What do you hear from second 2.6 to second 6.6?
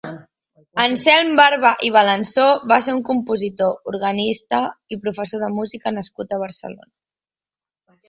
va ser un compositor, organista i professor de música nascut a